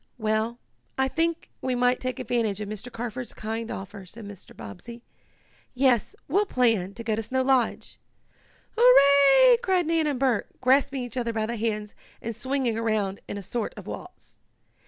[0.17, 0.57] "Well,
[0.97, 2.91] I think we might take advantage of Mr.
[2.91, 4.57] Carford's kind offer," said Mr.
[4.57, 5.03] Bobbsey.
[5.75, 7.99] "Yes, we'll plan to go to Snow Lodge!"
[8.75, 13.37] "Hurrah!" cried Nan and Bert, grasping each other by the hands and swinging around in
[13.37, 14.39] a sort of waltz.